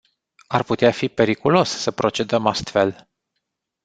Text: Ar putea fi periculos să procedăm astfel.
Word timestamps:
Ar 0.47 0.63
putea 0.63 0.91
fi 0.91 1.07
periculos 1.09 1.69
să 1.69 1.91
procedăm 1.91 2.45
astfel. 2.45 3.07